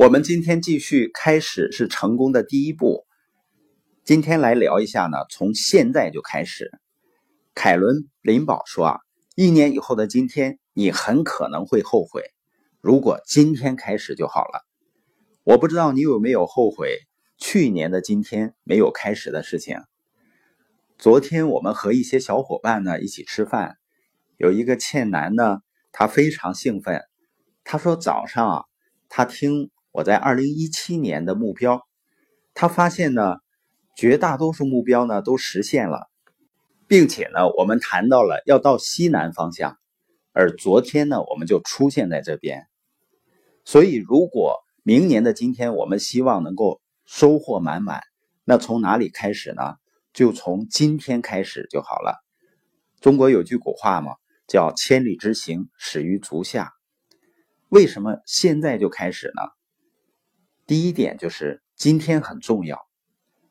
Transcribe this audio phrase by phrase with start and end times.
[0.00, 3.04] 我们今天继续开始是成功的第一步。
[4.02, 6.70] 今天来聊一下呢，从现在就开始。
[7.54, 9.00] 凯伦·林堡说啊，
[9.36, 12.22] 一年以后的今天，你很可能会后悔。
[12.80, 14.64] 如果今天开始就好了。
[15.44, 17.00] 我不知道你有没有后悔
[17.36, 19.76] 去年的今天没有开始的事情。
[20.96, 23.76] 昨天我们和一些小伙伴呢一起吃饭，
[24.38, 25.58] 有一个倩男呢，
[25.92, 27.02] 他非常兴奋，
[27.64, 28.64] 他说早上啊，
[29.10, 29.70] 他听。
[29.92, 31.86] 我在二零一七年的目标，
[32.54, 33.36] 他发现呢，
[33.96, 36.08] 绝大多数目标呢都实现了，
[36.86, 39.78] 并且呢，我们谈到了要到西南方向，
[40.32, 42.66] 而昨天呢，我们就出现在这边。
[43.64, 48.02] 所以，如果明年的今天我们希望能够收获满满，
[48.44, 49.74] 那从哪里开始呢？
[50.12, 52.18] 就从今天开始就好了。
[53.00, 54.14] 中国有句古话嘛，
[54.48, 56.72] 叫“千里之行，始于足下”。
[57.70, 59.42] 为什么现在就开始呢？
[60.70, 62.78] 第一点就是今天很重要，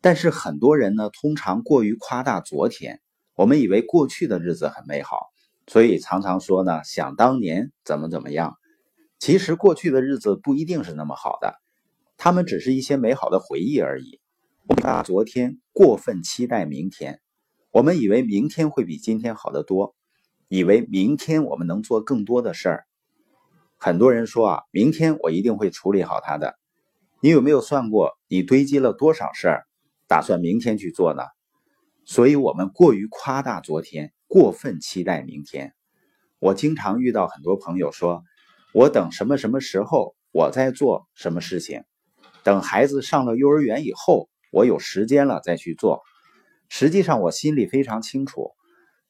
[0.00, 3.00] 但是很多人呢，通常过于夸大昨天。
[3.34, 5.18] 我们以为过去的日子很美好，
[5.66, 8.54] 所以常常说呢，想当年怎么怎么样。
[9.18, 11.56] 其实过去的日子不一定是那么好的，
[12.16, 14.20] 他们只是一些美好的回忆而已。
[14.68, 17.20] 我们把昨天过分期待明天，
[17.72, 19.96] 我们以为明天会比今天好得多，
[20.46, 22.84] 以为明天我们能做更多的事儿。
[23.78, 26.59] 很多人说啊，明天我一定会处理好它的。
[27.22, 29.66] 你有没有算过，你堆积了多少事儿，
[30.08, 31.22] 打算明天去做呢？
[32.06, 35.74] 所以，我们过于夸大昨天，过分期待明天。
[36.38, 38.24] 我经常遇到很多朋友说
[38.72, 41.84] ：“我等什么什么时候，我在做什么事情，
[42.42, 46.00] 等孩子上了幼儿园以后，我有时间了再去做。”
[46.70, 48.52] 实际上，我心里非常清楚，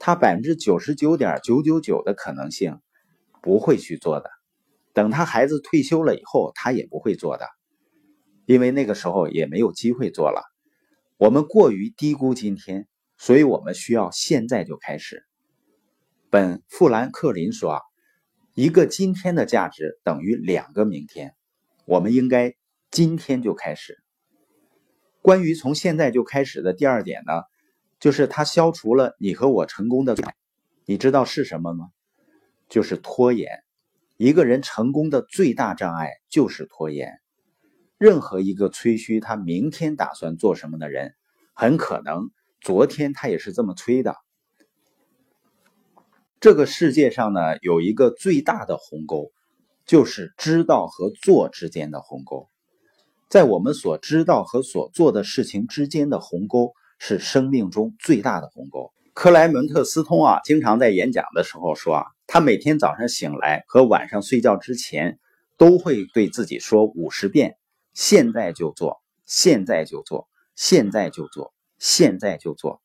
[0.00, 2.80] 他百分之九十九点九九九的可能性
[3.40, 4.28] 不会去做的。
[4.92, 7.46] 等他孩子退休了以后，他也不会做的。
[8.50, 10.42] 因为那个时候也没有机会做了，
[11.18, 15.24] 我们过于低估今天，所以我们需要现在就开始。
[16.30, 17.80] 本富兰克林说啊，
[18.54, 21.36] 一个今天的价值等于两个明天，
[21.84, 22.56] 我们应该
[22.90, 23.98] 今天就开始。
[25.22, 27.44] 关于从现在就开始的第二点呢，
[28.00, 30.16] 就是它消除了你和我成功的，
[30.86, 31.86] 你知道是什么吗？
[32.68, 33.62] 就是拖延。
[34.16, 37.20] 一个人成功的最大障碍就是拖延。
[38.00, 41.12] 任何一个吹嘘他明天打算做什么的人，
[41.52, 42.30] 很可能
[42.62, 44.16] 昨天他也是这么吹的。
[46.40, 49.32] 这个世界上呢，有一个最大的鸿沟，
[49.84, 52.48] 就是知道和做之间的鸿沟。
[53.28, 58.94] 在我们所知道和所做的事情之间的鸿沟，是生命中最大的鸿沟。
[59.12, 65.18] 克莱门特斯通啊，经常在演讲的时候说啊，他每天早上醒来和晚上睡觉之前，
[65.58, 67.58] 都会对自己说五十遍。
[67.92, 72.80] 现在就做，现在就做，现在就做，现在就做。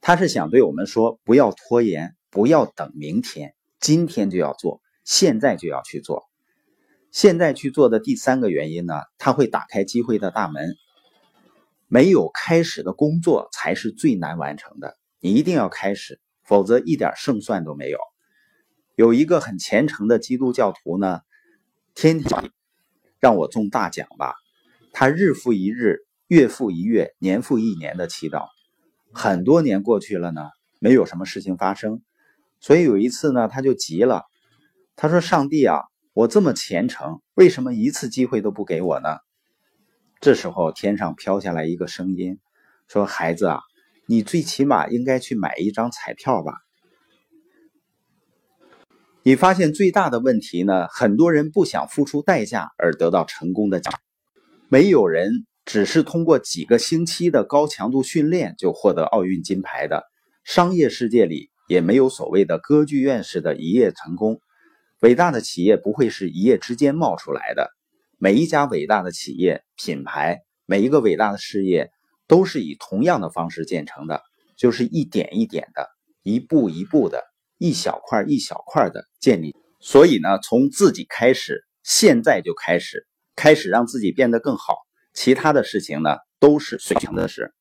[0.00, 6.28] 他是想对我们说：不要拖延，不要等明天，今天就要做，现在就要去做。
[7.10, 10.76] 现在去做的第三个原因呢，他会打开机会的大门。
[11.88, 17.98] 没有开始的工作才是最难完成的，你一定要开始，否则一点胜算都没有。
[18.94, 21.20] 有一个很虔诚的基督教徒呢，
[21.94, 22.50] 天天。
[23.20, 24.34] 让我中大奖吧！
[24.92, 28.46] 他日复一日、月复一月、年复一年的祈祷，
[29.12, 32.02] 很多年过去了呢，没有什么事情发生。
[32.60, 34.24] 所以有一次呢，他就急了，
[34.96, 39.16] 他说：“上帝啊，我这么虔诚，为什么一次机会都不给我呢？”
[40.20, 42.38] 这时候天上飘下来一个声音，
[42.88, 43.60] 说：“孩子啊，
[44.06, 46.52] 你最起码应该去买一张彩票吧。”
[49.28, 50.88] 你发现最大的问题呢？
[50.88, 53.92] 很多人不想付出代价而得到成功的奖，
[54.70, 60.04] 没有人只是通过几个星期的高强度训练就获得奥运金牌的。
[60.44, 64.40] 商业世界里也没有所谓的歌剧院式的一夜成功。
[65.00, 67.68] 伟大的企业不会是一夜之间冒出来的。
[68.16, 71.90] 每一家伟大的企业品牌，每一个伟大的事业，
[72.26, 74.22] 都是以同样的方式建成的，
[74.56, 75.86] 就是一点一点的，
[76.22, 77.22] 一步一步的。
[77.58, 83.06] 一小块一小块的建立，所以呢，从自己开始，现在就开始，
[83.36, 84.76] 开始让自己变得更好，
[85.12, 87.52] 其他的事情呢，都是随成的事。